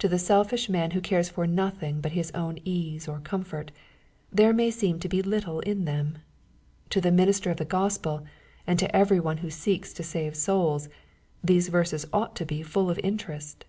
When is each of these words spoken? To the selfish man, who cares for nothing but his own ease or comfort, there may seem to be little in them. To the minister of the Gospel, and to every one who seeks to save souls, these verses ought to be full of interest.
To 0.00 0.08
the 0.08 0.18
selfish 0.18 0.68
man, 0.68 0.90
who 0.90 1.00
cares 1.00 1.28
for 1.28 1.46
nothing 1.46 2.00
but 2.00 2.10
his 2.10 2.32
own 2.32 2.58
ease 2.64 3.06
or 3.06 3.20
comfort, 3.20 3.70
there 4.32 4.52
may 4.52 4.68
seem 4.68 4.98
to 4.98 5.08
be 5.08 5.22
little 5.22 5.60
in 5.60 5.84
them. 5.84 6.18
To 6.90 7.00
the 7.00 7.12
minister 7.12 7.52
of 7.52 7.58
the 7.58 7.64
Gospel, 7.64 8.26
and 8.66 8.80
to 8.80 8.92
every 8.96 9.20
one 9.20 9.36
who 9.36 9.50
seeks 9.50 9.92
to 9.92 10.02
save 10.02 10.34
souls, 10.36 10.88
these 11.40 11.68
verses 11.68 12.04
ought 12.12 12.34
to 12.34 12.44
be 12.44 12.64
full 12.64 12.90
of 12.90 12.98
interest. 13.04 13.64